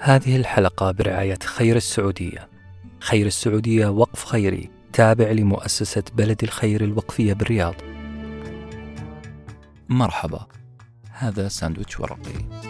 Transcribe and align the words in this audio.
هذه 0.00 0.36
الحلقة 0.36 0.90
برعاية 0.90 1.38
خير 1.44 1.76
السعودية. 1.76 2.48
خير 3.00 3.26
السعودية 3.26 3.86
وقف 3.86 4.24
خيري 4.24 4.70
تابع 4.92 5.30
لمؤسسة 5.30 6.02
بلد 6.14 6.42
الخير 6.42 6.84
الوقفية 6.84 7.32
بالرياض. 7.32 7.74
مرحبا. 9.88 10.46
هذا 11.10 11.48
ساندويتش 11.48 12.00
ورقي. 12.00 12.68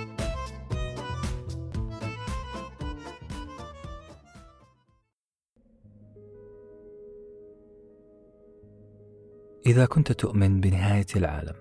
إذا 9.66 9.86
كنت 9.86 10.12
تؤمن 10.12 10.60
بنهاية 10.60 11.06
العالم، 11.16 11.54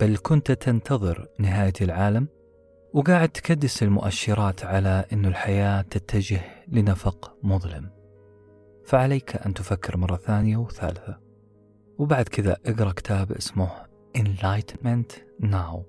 بل 0.00 0.16
كنت 0.22 0.52
تنتظر 0.52 1.28
نهاية 1.38 1.72
العالم، 1.80 2.28
وقاعد 2.96 3.28
تكدس 3.28 3.82
المؤشرات 3.82 4.64
على 4.64 5.04
أن 5.12 5.26
الحياة 5.26 5.82
تتجه 5.82 6.40
لنفق 6.68 7.36
مظلم. 7.42 7.90
فعليك 8.84 9.36
أن 9.36 9.54
تفكر 9.54 9.96
مرة 9.96 10.16
ثانية 10.16 10.56
وثالثة. 10.56 11.20
وبعد 11.98 12.28
كذا 12.28 12.56
اقرأ 12.66 12.92
كتاب 12.92 13.32
اسمه 13.32 13.70
Enlightenment 14.18 15.12
Now 15.42 15.82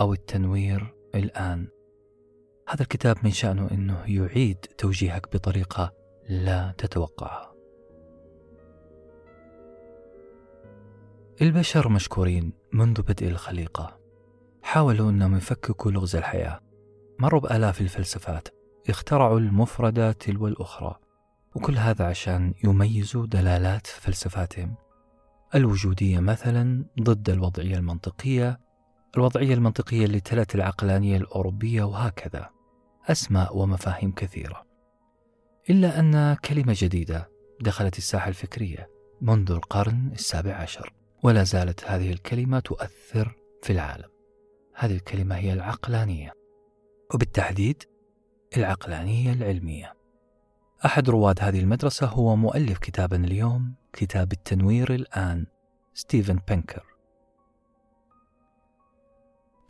أو 0.00 0.12
التنوير 0.12 0.94
الآن. 1.14 1.68
هذا 2.68 2.82
الكتاب 2.82 3.16
من 3.24 3.30
شأنه 3.30 3.70
أنه 3.70 4.02
يعيد 4.06 4.56
توجيهك 4.56 5.32
بطريقة 5.32 5.92
لا 6.28 6.74
تتوقعها. 6.78 7.54
البشر 11.42 11.88
مشكورين 11.88 12.52
منذ 12.72 13.02
بدء 13.02 13.28
الخليقة. 13.28 14.01
حاولوا 14.62 15.10
أنهم 15.10 15.36
يفككوا 15.36 15.90
لغز 15.90 16.16
الحياة. 16.16 16.60
مروا 17.18 17.40
بآلاف 17.40 17.80
الفلسفات؟ 17.80 18.48
اخترعوا 18.88 19.38
المفردة 19.38 20.12
تلو 20.12 20.48
الأخرى. 20.48 20.96
وكل 21.54 21.78
هذا 21.78 22.04
عشان 22.04 22.54
يميزوا 22.64 23.26
دلالات 23.26 23.86
فلسفاتهم. 23.86 24.74
الوجودية 25.54 26.20
مثلا 26.20 26.84
ضد 27.00 27.30
الوضعية 27.30 27.76
المنطقية 27.76 28.60
الوضعية 29.16 29.54
المنطقية 29.54 30.04
اللي 30.04 30.20
تلت 30.20 30.54
العقلانية 30.54 31.16
الأوروبية 31.16 31.82
وهكذا. 31.82 32.50
أسماء 33.06 33.56
ومفاهيم 33.56 34.12
كثيرة. 34.12 34.66
إلا 35.70 36.00
أن 36.00 36.34
كلمة 36.34 36.76
جديدة 36.78 37.28
دخلت 37.60 37.98
الساحة 37.98 38.28
الفكرية 38.28 38.90
منذ 39.20 39.50
القرن 39.50 40.10
السابع 40.12 40.54
عشر 40.54 40.92
ولا 41.22 41.44
زالت 41.44 41.84
هذه 41.84 42.12
الكلمة 42.12 42.60
تؤثر 42.60 43.36
في 43.62 43.72
العالم. 43.72 44.08
هذه 44.74 44.96
الكلمة 44.96 45.36
هي 45.36 45.52
العقلانية. 45.52 46.32
وبالتحديد 47.14 47.82
العقلانية 48.56 49.32
العلمية. 49.32 49.94
أحد 50.84 51.10
رواد 51.10 51.38
هذه 51.40 51.60
المدرسة 51.60 52.06
هو 52.06 52.36
مؤلف 52.36 52.78
كتابنا 52.78 53.26
اليوم 53.26 53.74
كتاب 53.92 54.32
التنوير 54.32 54.94
الآن 54.94 55.46
ستيفن 55.94 56.38
بنكر 56.48 56.86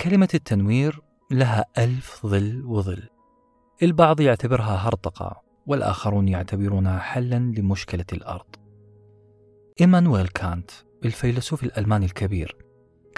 كلمة 0.00 0.28
التنوير 0.34 1.00
لها 1.30 1.64
ألف 1.78 2.26
ظل 2.26 2.64
وظل. 2.64 3.08
البعض 3.82 4.20
يعتبرها 4.20 4.88
هرطقة 4.88 5.42
والآخرون 5.66 6.28
يعتبرونها 6.28 6.98
حلا 6.98 7.38
لمشكلة 7.38 8.04
الأرض. 8.12 8.56
إيمانويل 9.80 10.28
كانت 10.28 10.70
الفيلسوف 11.04 11.64
الألماني 11.64 12.06
الكبير 12.06 12.56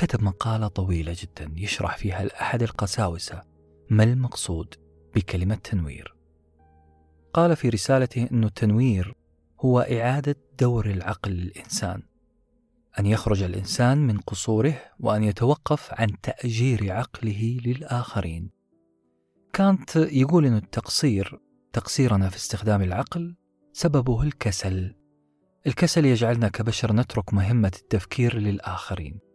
كتب 0.05 0.23
مقالة 0.23 0.69
طويلة 0.69 1.17
جدا 1.19 1.53
يشرح 1.57 1.97
فيها 1.97 2.25
لأحد 2.25 2.63
القساوسة 2.63 3.43
ما 3.91 4.05
المقصود 4.05 4.75
بكلمة 5.15 5.55
تنوير. 5.55 6.15
قال 7.33 7.57
في 7.57 7.69
رسالته 7.69 8.29
أن 8.33 8.45
التنوير 8.45 9.15
هو 9.61 9.81
إعادة 9.81 10.37
دور 10.61 10.91
العقل 10.91 11.31
للإنسان. 11.31 12.03
أن 12.99 13.07
يخرج 13.07 13.43
الإنسان 13.43 13.99
من 13.99 14.19
قصوره 14.19 14.77
وأن 15.01 15.25
يتوقف 15.25 15.89
عن 15.93 16.21
تأجير 16.21 16.93
عقله 16.93 17.61
للآخرين. 17.65 18.51
كانت 19.53 19.97
يقول 19.97 20.47
أن 20.47 20.57
التقصير 20.57 21.41
تقصيرنا 21.73 22.29
في 22.29 22.37
استخدام 22.37 22.83
العقل 22.83 23.37
سببه 23.73 24.23
الكسل. 24.23 24.95
الكسل 25.67 26.05
يجعلنا 26.05 26.49
كبشر 26.49 26.93
نترك 26.93 27.35
مهمة 27.35 27.73
التفكير 27.83 28.39
للآخرين. 28.39 29.34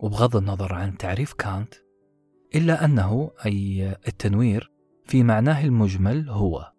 وبغض 0.00 0.36
النظر 0.36 0.74
عن 0.74 0.96
تعريف 0.96 1.32
كانت 1.32 1.74
إلا 2.54 2.84
أنه 2.84 3.30
أي 3.46 3.96
التنوير 4.08 4.70
في 5.04 5.22
معناه 5.22 5.64
المجمل 5.64 6.30
هو 6.30 6.72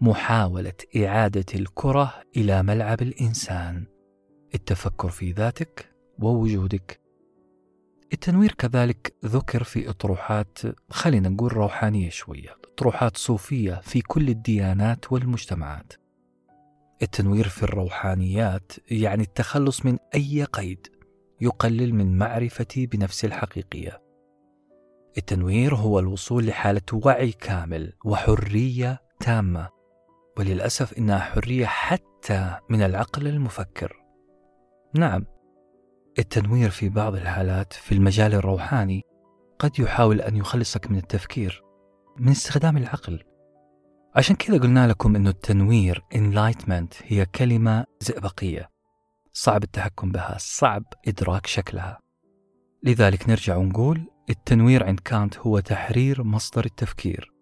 محاولة 0.00 0.72
إعادة 0.96 1.44
الكرة 1.54 2.14
إلى 2.36 2.62
ملعب 2.62 3.02
الإنسان 3.02 3.86
التفكر 4.54 5.08
في 5.08 5.32
ذاتك 5.32 5.94
ووجودك. 6.18 7.00
التنوير 8.12 8.52
كذلك 8.52 9.14
ذكر 9.24 9.64
في 9.64 9.90
أطروحات 9.90 10.58
خلينا 10.90 11.28
نقول 11.28 11.52
روحانية 11.52 12.10
شوية 12.10 12.56
أطروحات 12.74 13.16
صوفية 13.16 13.80
في 13.82 14.00
كل 14.00 14.28
الديانات 14.28 15.12
والمجتمعات. 15.12 15.92
التنوير 17.02 17.48
في 17.48 17.62
الروحانيات 17.62 18.72
يعني 18.90 19.22
التخلص 19.22 19.86
من 19.86 19.98
أي 20.14 20.44
قيد. 20.44 20.86
يقلل 21.44 21.94
من 21.94 22.18
معرفتي 22.18 22.86
بنفسي 22.86 23.26
الحقيقية. 23.26 24.02
التنوير 25.18 25.74
هو 25.74 25.98
الوصول 25.98 26.46
لحالة 26.46 26.82
وعي 26.92 27.32
كامل 27.32 27.92
وحرية 28.04 29.02
تامة 29.20 29.68
وللأسف 30.38 30.98
إنها 30.98 31.18
حرية 31.18 31.66
حتى 31.66 32.56
من 32.70 32.82
العقل 32.82 33.28
المفكر. 33.28 33.96
نعم 34.94 35.26
التنوير 36.18 36.70
في 36.70 36.88
بعض 36.88 37.14
الحالات 37.14 37.72
في 37.72 37.92
المجال 37.92 38.34
الروحاني 38.34 39.02
قد 39.58 39.78
يحاول 39.78 40.20
أن 40.20 40.36
يخلصك 40.36 40.90
من 40.90 40.96
التفكير 40.96 41.62
من 42.18 42.28
استخدام 42.28 42.76
العقل. 42.76 43.22
عشان 44.16 44.36
كذا 44.36 44.58
قلنا 44.58 44.88
لكم 44.88 45.16
إنه 45.16 45.30
التنوير 45.30 46.04
enlightenment 46.14 46.94
هي 47.02 47.26
كلمة 47.26 47.84
زئبقية. 48.00 48.73
صعب 49.36 49.62
التحكم 49.62 50.12
بها 50.12 50.36
صعب 50.38 50.84
إدراك 51.08 51.46
شكلها. 51.46 52.00
لذلك 52.82 53.28
نرجع 53.28 53.56
ونقول 53.56 54.10
التنوير 54.30 54.84
عند 54.84 55.00
كانت 55.00 55.38
هو 55.38 55.60
تحرير 55.60 56.22
مصدر 56.22 56.64
التفكير. 56.64 57.32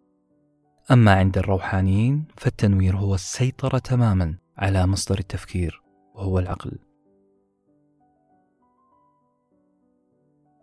أما 0.91 1.15
عند 1.15 1.39
الروحانيين 1.39 2.25
فالتنوير 2.37 2.97
هو 2.97 3.15
السيطرة 3.15 3.79
تماما 3.79 4.39
على 4.59 4.87
مصدر 4.87 5.19
التفكير 5.19 5.83
وهو 6.15 6.39
العقل. 6.39 6.79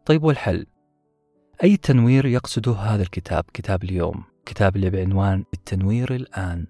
طيب 0.05 0.23
والحل؟ 0.23 0.65
أي 1.63 1.77
تنوير 1.77 2.25
يقصده 2.25 2.73
هذا 2.73 3.01
الكتاب 3.01 3.43
كتاب 3.53 3.83
اليوم 3.83 4.23
كتاب 4.45 4.75
اللي 4.75 4.89
بعنوان 4.89 5.45
التنوير 5.53 6.15
الآن. 6.15 6.67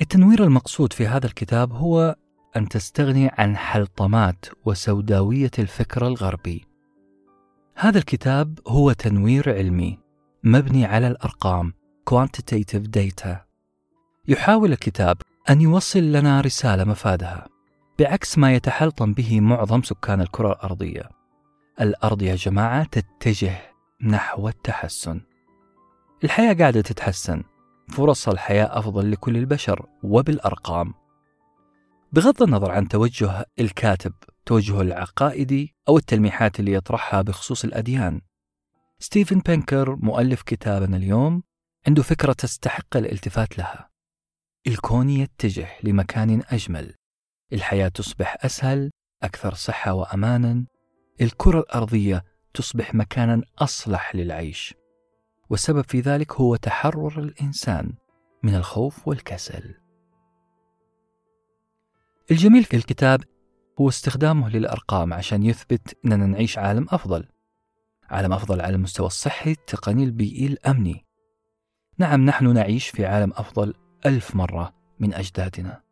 التنوير 0.00 0.44
المقصود 0.44 0.92
في 0.92 1.06
هذا 1.06 1.26
الكتاب 1.26 1.72
هو 1.72 2.16
أن 2.58 2.68
تستغني 2.68 3.30
عن 3.38 3.56
حلطمات 3.56 4.46
وسوداوية 4.64 5.50
الفكر 5.58 6.06
الغربي. 6.06 6.64
هذا 7.74 7.98
الكتاب 7.98 8.58
هو 8.66 8.92
تنوير 8.92 9.54
علمي 9.54 9.98
مبني 10.44 10.84
على 10.84 11.08
الأرقام 11.08 11.72
quantitative 12.10 12.86
data. 12.96 13.36
يحاول 14.28 14.72
الكتاب 14.72 15.16
أن 15.50 15.60
يوصل 15.60 16.00
لنا 16.00 16.40
رسالة 16.40 16.84
مفادها 16.84 17.48
بعكس 17.98 18.38
ما 18.38 18.54
يتحلطم 18.54 19.12
به 19.12 19.40
معظم 19.40 19.82
سكان 19.82 20.20
الكرة 20.20 20.52
الأرضية. 20.52 21.08
الأرض 21.80 22.22
يا 22.22 22.34
جماعة 22.34 22.84
تتجه 22.84 23.60
نحو 24.02 24.48
التحسن. 24.48 25.20
الحياة 26.24 26.54
قاعدة 26.54 26.80
تتحسن، 26.80 27.42
فرص 27.88 28.28
الحياة 28.28 28.78
أفضل 28.78 29.10
لكل 29.10 29.36
البشر 29.36 29.86
وبالأرقام. 30.02 30.94
بغض 32.12 32.42
النظر 32.42 32.70
عن 32.70 32.88
توجه 32.88 33.46
الكاتب 33.60 34.12
توجهه 34.46 34.82
العقائدي 34.82 35.74
أو 35.88 35.98
التلميحات 35.98 36.60
اللي 36.60 36.72
يطرحها 36.72 37.22
بخصوص 37.22 37.64
الأديان. 37.64 38.20
ستيفن 38.98 39.40
بينكر 39.40 39.96
مؤلف 39.96 40.42
كتابنا 40.42 40.96
اليوم 40.96 41.42
عنده 41.86 42.02
فكرة 42.02 42.32
تستحق 42.32 42.96
الالتفات 42.96 43.58
لها. 43.58 43.90
الكون 44.66 45.10
يتجه 45.10 45.68
لمكان 45.82 46.42
أجمل. 46.50 46.94
الحياة 47.52 47.88
تصبح 47.88 48.36
أسهل 48.44 48.90
أكثر 49.22 49.54
صحة 49.54 49.92
وأمانا 49.92 50.64
الكرة 51.20 51.60
الأرضية 51.60 52.24
تصبح 52.54 52.94
مكانا 52.94 53.42
أصلح 53.58 54.14
للعيش. 54.14 54.74
والسبب 55.50 55.84
في 55.84 56.00
ذلك 56.00 56.32
هو 56.32 56.56
تحرر 56.56 57.18
الإنسان 57.18 57.92
من 58.42 58.54
الخوف 58.54 59.08
والكسل. 59.08 59.87
الجميل 62.30 62.64
في 62.64 62.76
الكتاب 62.76 63.24
هو 63.80 63.88
استخدامه 63.88 64.48
للأرقام 64.48 65.12
عشان 65.14 65.42
يثبت 65.42 65.96
أننا 66.04 66.26
نعيش 66.26 66.58
عالم 66.58 66.86
أفضل 66.90 67.24
عالم 68.10 68.32
أفضل 68.32 68.60
على 68.60 68.74
المستوى 68.74 69.06
الصحي 69.06 69.50
التقني 69.50 70.04
البيئي 70.04 70.46
الأمني. 70.46 71.04
نعم 71.98 72.24
نحن 72.24 72.52
نعيش 72.54 72.88
في 72.88 73.06
عالم 73.06 73.32
أفضل 73.36 73.74
ألف 74.06 74.36
مرة 74.36 74.74
من 75.00 75.14
أجدادنا. 75.14 75.82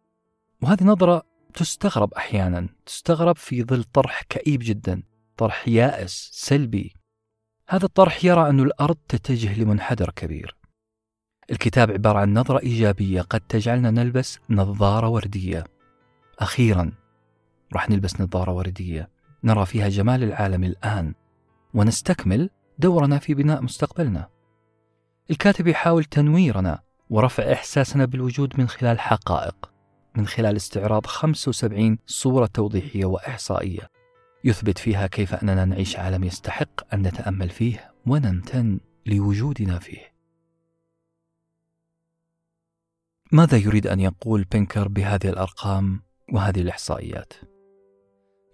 وهذه 0.62 0.84
نظرة 0.84 1.22
تستغرب 1.54 2.14
أحيانا 2.14 2.68
تستغرب 2.86 3.36
في 3.36 3.62
ظل 3.62 3.84
طرح 3.84 4.22
كئيب 4.22 4.60
جدا 4.62 5.02
طرح 5.36 5.68
يائس 5.68 6.30
سلبي. 6.32 6.94
هذا 7.68 7.84
الطرح 7.84 8.24
يرى 8.24 8.50
أن 8.50 8.60
الأرض 8.60 8.96
تتجه 9.08 9.60
لمنحدر 9.60 10.10
كبير. 10.10 10.56
الكتاب 11.50 11.90
عبارة 11.90 12.18
عن 12.18 12.34
نظرة 12.34 12.58
إيجابية 12.58 13.20
قد 13.22 13.40
تجعلنا 13.40 13.90
نلبس 13.90 14.38
نظارة 14.50 15.08
وردية. 15.08 15.75
أخيرا 16.38 16.92
راح 17.74 17.90
نلبس 17.90 18.20
نظارة 18.20 18.52
وردية. 18.52 19.10
نرى 19.44 19.66
فيها 19.66 19.88
جمال 19.88 20.22
العالم 20.22 20.64
الآن 20.64 21.14
ونستكمل 21.74 22.50
دورنا 22.78 23.18
في 23.18 23.34
بناء 23.34 23.62
مستقبلنا. 23.62 24.28
الكاتب 25.30 25.66
يحاول 25.66 26.04
تنويرنا 26.04 26.82
ورفع 27.10 27.52
إحساسنا 27.52 28.04
بالوجود 28.04 28.60
من 28.60 28.68
خلال 28.68 29.00
حقائق 29.00 29.70
من 30.16 30.26
خلال 30.26 30.56
استعراض 30.56 31.06
75 31.06 31.98
صورة 32.06 32.46
توضيحية 32.46 33.04
وإحصائية. 33.04 33.90
يثبت 34.44 34.78
فيها 34.78 35.06
كيف 35.06 35.34
أننا 35.34 35.64
نعيش 35.64 35.96
عالم 35.96 36.24
يستحق 36.24 36.94
أن 36.94 37.02
نتأمل 37.02 37.48
فيه 37.50 37.92
ونمتن 38.06 38.80
لوجودنا 39.06 39.78
فيه. 39.78 40.16
ماذا 43.32 43.56
يريد 43.58 43.86
أن 43.86 44.00
يقول 44.00 44.44
بينكر 44.44 44.88
بهذه 44.88 45.28
الأرقام؟ 45.28 46.05
وهذه 46.32 46.60
الإحصائيات؟ 46.60 47.32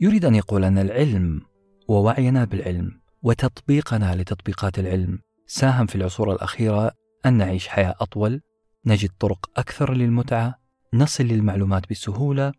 يريد 0.00 0.24
أن 0.24 0.34
يقول 0.34 0.64
أن 0.64 0.78
العلم 0.78 1.40
ووعينا 1.88 2.44
بالعلم 2.44 3.00
وتطبيقنا 3.22 4.14
لتطبيقات 4.14 4.78
العلم 4.78 5.19
ساهم 5.46 5.86
في 5.86 5.94
العصور 5.94 6.32
الأخيرة 6.32 6.92
أن 7.26 7.32
نعيش 7.34 7.69
حياة 7.69 7.94
أطول، 8.00 8.40
نجد 8.86 9.10
طرق 9.20 9.50
أكثر 9.56 9.94
للمتعة، 9.94 10.58
نصل 10.94 11.24
للمعلومات 11.24 11.90
بسهولة، 11.90 12.52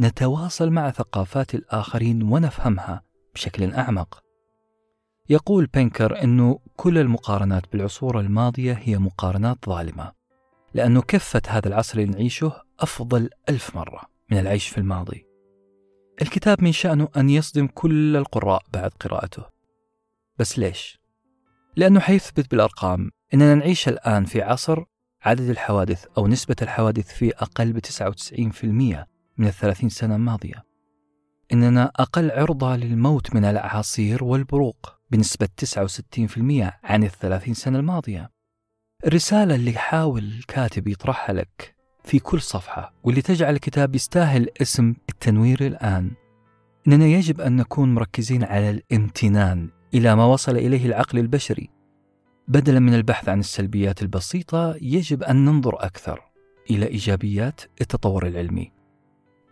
نتواصل 0.00 0.70
مع 0.70 0.90
ثقافات 0.90 1.54
الآخرين 1.54 2.22
ونفهمها 2.22 3.02
بشكل 3.34 3.72
أعمق. 3.72 4.22
يقول 5.30 5.66
بينكر 5.66 6.22
أنه 6.24 6.58
كل 6.76 6.98
المقارنات 6.98 7.62
بالعصور 7.72 8.20
الماضية 8.20 8.72
هي 8.72 8.98
مقارنات 8.98 9.58
ظالمة 9.66 10.12
لأنه 10.74 11.02
كفة 11.02 11.42
هذا 11.48 11.68
العصر 11.68 11.98
اللي 11.98 12.12
نعيشه 12.12 12.52
أفضل 12.80 13.30
ألف 13.48 13.76
مرة 13.76 14.09
من 14.30 14.38
العيش 14.38 14.68
في 14.68 14.78
الماضي. 14.78 15.26
الكتاب 16.22 16.62
من 16.62 16.72
شأنه 16.72 17.08
أن 17.16 17.30
يصدم 17.30 17.66
كل 17.66 18.16
القراء 18.16 18.62
بعد 18.72 18.90
قراءته. 18.90 19.44
بس 20.38 20.58
ليش؟ 20.58 21.00
لأنه 21.76 22.00
حيثبت 22.00 22.50
بالأرقام 22.50 23.10
أننا 23.34 23.54
نعيش 23.54 23.88
الآن 23.88 24.24
في 24.24 24.42
عصر 24.42 24.84
عدد 25.22 25.48
الحوادث 25.50 26.06
أو 26.18 26.26
نسبة 26.26 26.56
الحوادث 26.62 27.12
فيه 27.12 27.32
أقل 27.36 27.72
ب 27.72 27.78
99% 27.78 29.06
من 29.38 29.46
الثلاثين 29.46 29.88
سنة 29.88 30.16
الماضية. 30.16 30.64
إننا 31.52 31.92
أقل 31.96 32.30
عرضة 32.30 32.76
للموت 32.76 33.34
من 33.34 33.44
الأعاصير 33.44 34.24
والبروق 34.24 35.00
بنسبة 35.10 35.48
69% 35.64 36.72
عن 36.84 37.04
الثلاثين 37.04 37.54
سنة 37.54 37.78
الماضية. 37.78 38.30
الرسالة 39.06 39.54
اللي 39.54 39.72
حاول 39.72 40.24
الكاتب 40.24 40.88
يطرحها 40.88 41.32
لك 41.32 41.79
في 42.04 42.18
كل 42.18 42.40
صفحة 42.40 42.92
واللي 43.04 43.22
تجعل 43.22 43.54
الكتاب 43.54 43.94
يستاهل 43.94 44.48
اسم 44.62 44.94
التنوير 45.08 45.66
الآن. 45.66 46.10
إننا 46.88 47.06
يجب 47.06 47.40
أن 47.40 47.56
نكون 47.56 47.94
مركزين 47.94 48.44
على 48.44 48.70
الامتنان 48.70 49.68
إلى 49.94 50.16
ما 50.16 50.24
وصل 50.24 50.56
إليه 50.56 50.86
العقل 50.86 51.18
البشري. 51.18 51.70
بدلا 52.48 52.80
من 52.80 52.94
البحث 52.94 53.28
عن 53.28 53.40
السلبيات 53.40 54.02
البسيطة 54.02 54.76
يجب 54.82 55.22
أن 55.22 55.44
ننظر 55.44 55.84
أكثر 55.84 56.20
إلى 56.70 56.86
إيجابيات 56.86 57.60
التطور 57.80 58.26
العلمي. 58.26 58.72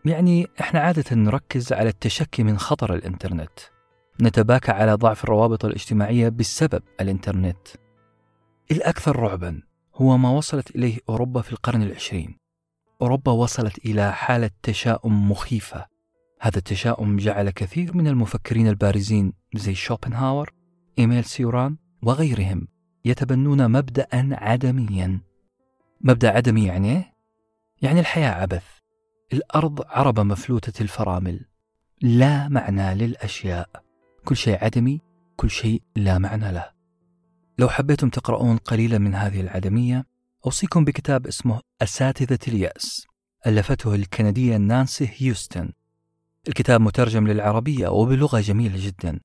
يعني 0.04 0.46
إحنا 0.60 0.80
عادة 0.80 1.04
نركز 1.12 1.72
على 1.72 1.88
التشكي 1.88 2.42
من 2.42 2.58
خطر 2.58 2.94
الإنترنت. 2.94 3.58
نتباكى 4.22 4.72
على 4.72 4.94
ضعف 4.94 5.24
الروابط 5.24 5.64
الاجتماعية 5.64 6.28
بسبب 6.28 6.82
الإنترنت. 7.00 7.68
الأكثر 8.70 9.16
رعبا 9.16 9.62
هو 9.98 10.18
ما 10.18 10.30
وصلت 10.30 10.76
إليه 10.76 10.98
أوروبا 11.08 11.40
في 11.40 11.52
القرن 11.52 11.82
العشرين. 11.82 12.38
أوروبا 13.02 13.32
وصلت 13.32 13.78
إلى 13.78 14.12
حالة 14.12 14.50
تشاؤم 14.62 15.30
مخيفة. 15.30 15.86
هذا 16.40 16.58
التشاؤم 16.58 17.16
جعل 17.16 17.50
كثير 17.50 17.96
من 17.96 18.08
المفكرين 18.08 18.68
البارزين 18.68 19.32
زي 19.54 19.74
شوبنهاور 19.74 20.52
إيميل 20.98 21.24
سيوران 21.24 21.76
وغيرهم 22.02 22.68
يتبنون 23.04 23.70
مبدأ 23.70 24.08
عدميا. 24.12 25.20
مبدأ 26.00 26.30
عدمي 26.30 26.64
يعني 26.64 26.96
إيه؟ 26.96 27.14
يعني 27.82 28.00
الحياة 28.00 28.30
عبث. 28.30 28.64
الأرض 29.32 29.82
عربة 29.86 30.22
مفلوتة 30.22 30.82
الفرامل. 30.82 31.44
لا 32.02 32.48
معنى 32.48 32.94
للأشياء. 32.94 33.84
كل 34.24 34.36
شيء 34.36 34.64
عدمي 34.64 35.00
كل 35.36 35.50
شيء 35.50 35.82
لا 35.96 36.18
معنى 36.18 36.52
له. 36.52 36.77
لو 37.58 37.68
حبيتم 37.68 38.08
تقرؤون 38.08 38.56
قليلا 38.56 38.98
من 38.98 39.14
هذه 39.14 39.40
العدمية 39.40 40.06
أوصيكم 40.46 40.84
بكتاب 40.84 41.26
اسمه 41.26 41.60
أساتذة 41.82 42.38
اليأس 42.48 43.06
ألفته 43.46 43.94
الكندية 43.94 44.56
نانسي 44.56 45.10
هيوستن. 45.16 45.72
الكتاب 46.48 46.80
مترجم 46.80 47.28
للعربية 47.28 47.88
وبلغة 47.88 48.40
جميلة 48.40 48.86
جدا. 48.86 49.20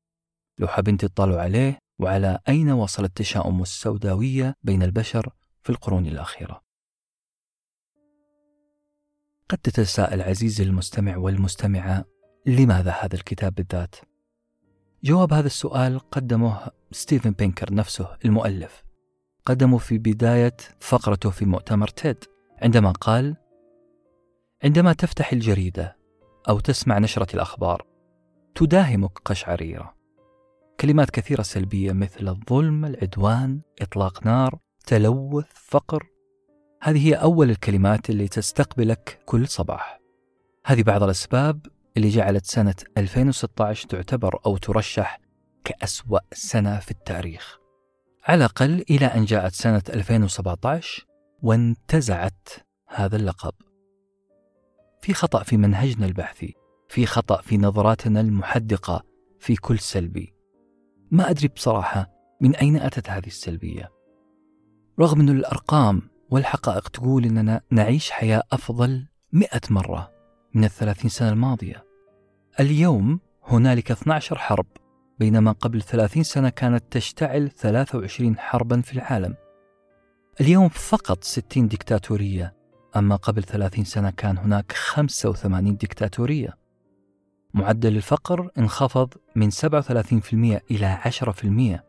لو 0.59 0.67
حابين 0.67 0.97
تطلعوا 0.97 1.41
عليه 1.41 1.79
وعلى 1.99 2.39
أين 2.47 2.71
وصل 2.71 3.03
التشاؤم 3.03 3.61
السوداوية 3.61 4.55
بين 4.63 4.83
البشر 4.83 5.29
في 5.61 5.69
القرون 5.69 6.05
الأخيرة؟ 6.05 6.61
قد 9.49 9.57
تتساءل 9.57 10.21
عزيزي 10.21 10.63
المستمع 10.63 11.17
والمستمعة 11.17 12.05
لماذا 12.45 12.91
هذا 12.91 13.15
الكتاب 13.15 13.53
بالذات؟ 13.53 13.95
جواب 15.03 15.33
هذا 15.33 15.47
السؤال 15.47 15.99
قدمه 15.99 16.67
ستيفن 16.91 17.31
بينكر 17.31 17.73
نفسه 17.73 18.17
المؤلف. 18.25 18.83
قدمه 19.45 19.77
في 19.77 19.97
بداية 19.97 20.57
فقرته 20.79 21.29
في 21.29 21.45
مؤتمر 21.45 21.87
تيد 21.87 22.23
عندما 22.61 22.91
قال 22.91 23.35
عندما 24.63 24.93
تفتح 24.93 25.33
الجريدة 25.33 25.97
أو 26.49 26.59
تسمع 26.59 26.99
نشرة 26.99 27.35
الأخبار 27.35 27.85
تداهمك 28.55 29.19
قشعريرة. 29.25 29.93
كلمات 30.79 31.09
كثيرة 31.09 31.41
سلبية 31.41 31.91
مثل 31.91 32.27
الظلم، 32.27 32.85
العدوان، 32.85 33.61
إطلاق 33.81 34.25
نار، 34.25 34.59
تلوث، 34.85 35.45
فقر. 35.53 36.07
هذه 36.81 37.07
هي 37.07 37.13
أول 37.13 37.49
الكلمات 37.49 38.09
اللي 38.09 38.27
تستقبلك 38.27 39.19
كل 39.25 39.47
صباح. 39.47 39.99
هذه 40.65 40.83
بعض 40.83 41.03
الأسباب 41.03 41.65
اللي 41.97 42.09
جعلت 42.09 42.45
سنة 42.45 42.75
2016 42.97 43.87
تعتبر 43.87 44.39
أو 44.45 44.57
ترشح 44.57 45.19
كأسوأ 45.63 46.19
سنة 46.33 46.79
في 46.79 46.91
التاريخ. 46.91 47.57
على 48.23 48.37
الأقل 48.37 48.85
إلى 48.89 49.05
أن 49.05 49.25
جاءت 49.25 49.53
سنة 49.53 49.83
2017 49.89 51.05
وانتزعت 51.43 52.49
هذا 52.87 53.15
اللقب. 53.15 53.53
في 55.01 55.13
خطأ 55.13 55.43
في 55.43 55.57
منهجنا 55.57 56.05
البحثي 56.05 56.53
في 56.89 57.05
خطأ 57.05 57.41
في 57.41 57.57
نظراتنا 57.57 58.21
المحدقة 58.21 59.03
في 59.39 59.55
كل 59.55 59.79
سلبي. 59.79 60.33
ما 61.11 61.29
أدري 61.29 61.47
بصراحة 61.47 62.11
من 62.41 62.55
أين 62.55 62.77
أتت 62.77 63.09
هذه 63.09 63.27
السلبية. 63.27 63.91
رغم 64.99 65.19
أن 65.19 65.29
الأرقام 65.29 66.01
والحقائق 66.29 66.89
تقول 66.89 67.25
أننا 67.25 67.61
نعيش 67.71 68.11
حياة 68.11 68.43
أفضل 68.51 69.07
مئة 69.33 69.61
مرة 69.69 70.12
من 70.53 70.63
الثلاثين 70.63 71.09
سنة 71.09 71.29
الماضية. 71.29 71.85
اليوم 72.59 73.19
هنالك 73.43 73.91
12 73.91 74.37
حرب 74.37 74.65
بينما 75.19 75.51
قبل 75.51 75.81
30 75.81 76.23
سنة 76.23 76.49
كانت 76.49 76.83
تشتعل 76.91 77.49
23 77.49 78.37
حربا 78.37 78.81
في 78.81 78.93
العالم. 78.93 79.35
اليوم 80.41 80.69
فقط 80.69 81.23
60 81.23 81.67
ديكتاتورية 81.67 82.55
أما 82.95 83.15
قبل 83.15 83.43
30 83.43 83.83
سنة 83.83 84.09
كان 84.09 84.37
هناك 84.37 84.71
85 84.71 85.77
ديكتاتورية. 85.77 86.57
معدل 87.53 87.95
الفقر 87.95 88.49
انخفض 88.57 89.13
من 89.35 89.51
37% 89.51 90.61
إلى 90.71 90.97
10% 91.05 91.83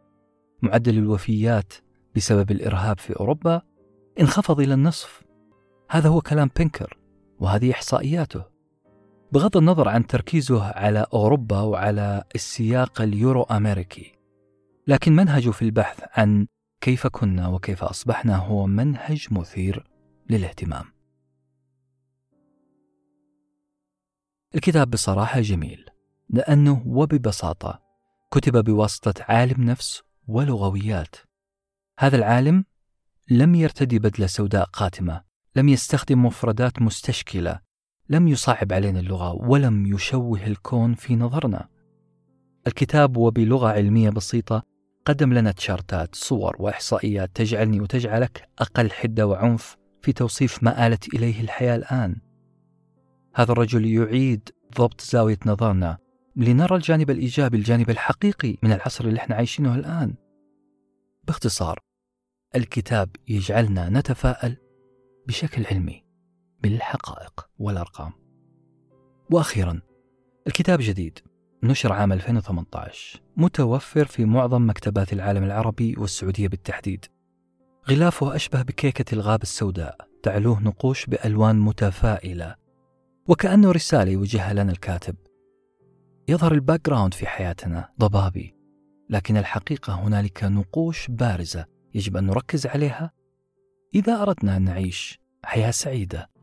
معدل 0.62 0.98
الوفيات 0.98 1.72
بسبب 2.16 2.50
الإرهاب 2.50 2.98
في 2.98 3.16
أوروبا 3.16 3.62
انخفض 4.20 4.60
إلى 4.60 4.74
النصف. 4.74 5.22
هذا 5.90 6.08
هو 6.08 6.20
كلام 6.20 6.50
بينكر 6.56 6.98
وهذه 7.38 7.72
إحصائياته. 7.72 8.53
بغض 9.34 9.56
النظر 9.56 9.88
عن 9.88 10.06
تركيزه 10.06 10.64
على 10.64 11.06
أوروبا 11.12 11.60
وعلى 11.60 12.24
السياق 12.34 13.00
اليورو 13.00 13.42
أمريكي 13.42 14.12
لكن 14.86 15.16
منهجه 15.16 15.50
في 15.50 15.62
البحث 15.62 16.04
عن 16.18 16.46
كيف 16.80 17.06
كنا 17.06 17.48
وكيف 17.48 17.84
أصبحنا 17.84 18.36
هو 18.36 18.66
منهج 18.66 19.26
مثير 19.30 19.86
للاهتمام. 20.30 20.84
الكتاب 24.54 24.90
بصراحة 24.90 25.40
جميل 25.40 25.86
لأنه 26.30 26.82
وببساطة 26.86 27.82
كتب 28.30 28.64
بواسطة 28.64 29.14
عالم 29.28 29.64
نفس 29.64 30.02
ولغويات. 30.28 31.16
هذا 31.98 32.16
العالم 32.16 32.64
لم 33.30 33.54
يرتدي 33.54 33.98
بدلة 33.98 34.26
سوداء 34.26 34.64
قاتمة 34.64 35.24
لم 35.56 35.68
يستخدم 35.68 36.26
مفردات 36.26 36.82
مستشكلة 36.82 37.73
لم 38.08 38.28
يصعب 38.28 38.72
علينا 38.72 39.00
اللغة 39.00 39.32
ولم 39.32 39.86
يشوه 39.86 40.46
الكون 40.46 40.94
في 40.94 41.16
نظرنا. 41.16 41.68
الكتاب 42.66 43.16
وبلغة 43.16 43.68
علمية 43.68 44.10
بسيطة 44.10 44.62
قدم 45.04 45.32
لنا 45.32 45.52
تشارتات 45.52 46.14
صور 46.14 46.56
وإحصائيات 46.58 47.30
تجعلني 47.34 47.80
وتجعلك 47.80 48.48
أقل 48.58 48.90
حدة 48.90 49.26
وعنف 49.26 49.76
في 50.02 50.12
توصيف 50.12 50.62
ما 50.62 50.86
آلت 50.86 51.14
إليه 51.14 51.40
الحياة 51.40 51.76
الآن. 51.76 52.16
هذا 53.34 53.52
الرجل 53.52 53.86
يعيد 53.86 54.48
ضبط 54.78 55.00
زاوية 55.00 55.38
نظرنا 55.46 55.98
لنرى 56.36 56.76
الجانب 56.76 57.10
الإيجابي 57.10 57.56
الجانب 57.56 57.90
الحقيقي 57.90 58.56
من 58.62 58.72
العصر 58.72 59.04
اللي 59.04 59.18
إحنا 59.20 59.36
عايشينه 59.36 59.74
الآن. 59.74 60.14
باختصار 61.24 61.78
الكتاب 62.56 63.08
يجعلنا 63.28 63.88
نتفائل 63.88 64.56
بشكل 65.26 65.66
علمي. 65.66 66.03
بالحقائق 66.64 67.48
والأرقام. 67.58 68.12
وأخيرا 69.30 69.80
الكتاب 70.46 70.78
جديد 70.82 71.18
نشر 71.62 71.92
عام 71.92 72.12
2018 72.12 73.22
متوفر 73.36 74.04
في 74.04 74.24
معظم 74.24 74.68
مكتبات 74.68 75.12
العالم 75.12 75.44
العربي 75.44 75.94
والسعودية 75.98 76.48
بالتحديد. 76.48 77.04
غلافه 77.90 78.34
أشبه 78.34 78.62
بكيكة 78.62 79.14
الغاب 79.14 79.42
السوداء 79.42 79.96
تعلوه 80.22 80.62
نقوش 80.62 81.06
بألوان 81.06 81.60
متفائلة 81.60 82.54
وكأنه 83.28 83.70
رسالة 83.70 84.10
يوجهها 84.10 84.52
لنا 84.52 84.72
الكاتب. 84.72 85.16
يظهر 86.28 86.52
ال 86.52 86.86
background 86.86 87.14
في 87.14 87.26
حياتنا 87.26 87.88
ضبابي 88.00 88.54
لكن 89.10 89.36
الحقيقة 89.36 89.94
هنالك 89.94 90.44
نقوش 90.44 91.06
بارزة 91.10 91.66
يجب 91.94 92.16
أن 92.16 92.26
نركز 92.26 92.66
عليها. 92.66 93.10
إذا 93.94 94.22
أردنا 94.22 94.56
أن 94.56 94.62
نعيش 94.62 95.18
حياة 95.44 95.70
سعيدة 95.70 96.33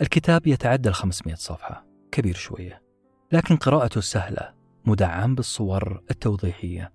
الكتاب 0.00 0.46
يتعدى 0.46 0.88
ال 0.88 0.94
500 0.94 1.34
صفحة 1.34 1.86
كبير 2.12 2.34
شوية 2.34 2.82
لكن 3.32 3.56
قراءته 3.56 4.00
سهلة 4.00 4.54
مدعم 4.86 5.34
بالصور 5.34 6.02
التوضيحية. 6.10 6.92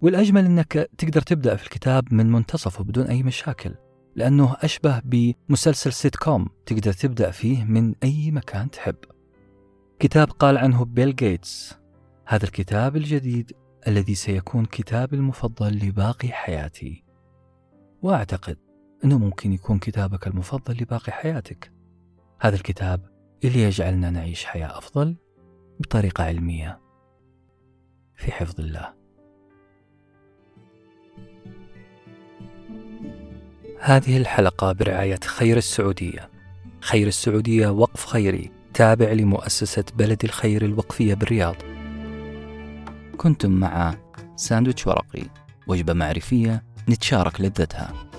والأجمل 0.00 0.44
أنك 0.44 0.90
تقدر 0.98 1.22
تبدأ 1.22 1.56
في 1.56 1.64
الكتاب 1.64 2.14
من 2.14 2.32
منتصفه 2.32 2.84
بدون 2.84 3.06
أي 3.06 3.22
مشاكل 3.22 3.74
لأنه 4.16 4.56
أشبه 4.60 5.02
بمسلسل 5.04 5.92
سيت 5.92 6.16
كوم 6.16 6.48
تقدر 6.66 6.92
تبدأ 6.92 7.30
فيه 7.30 7.64
من 7.64 7.94
أي 8.02 8.30
مكان 8.30 8.70
تحب. 8.70 8.96
كتاب 9.98 10.30
قال 10.30 10.58
عنه 10.58 10.84
بيل 10.84 11.16
جيتس 11.16 11.78
هذا 12.26 12.44
الكتاب 12.44 12.96
الجديد 12.96 13.52
الذي 13.88 14.14
سيكون 14.14 14.64
كتابي 14.64 15.16
المفضل 15.16 15.72
لباقي 15.72 16.28
حياتي. 16.28 17.04
وأعتقد 18.02 18.56
إنه 19.04 19.18
ممكن 19.18 19.52
يكون 19.52 19.78
كتابك 19.78 20.26
المفضل 20.26 20.74
لباقي 20.82 21.12
حياتك. 21.12 21.79
هذا 22.42 22.56
الكتاب 22.56 23.00
اللي 23.44 23.62
يجعلنا 23.62 24.10
نعيش 24.10 24.44
حياة 24.44 24.78
أفضل 24.78 25.16
بطريقة 25.80 26.24
علمية 26.24 26.80
في 28.16 28.32
حفظ 28.32 28.60
الله. 28.60 28.94
هذه 33.80 34.16
الحلقة 34.16 34.72
برعاية 34.72 35.20
خير 35.24 35.56
السعودية. 35.56 36.30
خير 36.80 37.06
السعودية 37.06 37.68
وقف 37.68 38.06
خيري 38.06 38.50
تابع 38.74 39.12
لمؤسسة 39.12 39.84
بلد 39.94 40.24
الخير 40.24 40.64
الوقفية 40.64 41.14
بالرياض. 41.14 41.56
كنتم 43.16 43.50
مع 43.50 43.94
ساندويتش 44.36 44.86
ورقي 44.86 45.22
وجبة 45.66 45.92
معرفية 45.92 46.64
نتشارك 46.88 47.40
لذتها. 47.40 48.09